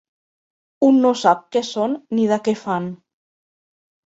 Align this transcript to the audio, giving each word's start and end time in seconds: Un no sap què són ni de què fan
Un 0.87 0.95
no 1.03 1.11
sap 1.25 1.45
què 1.57 1.63
són 1.67 1.95
ni 2.19 2.27
de 2.33 2.41
què 2.49 2.57
fan 2.63 2.89